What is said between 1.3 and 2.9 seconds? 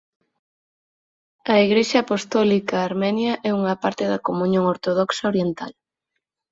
A Igrexa Apostólica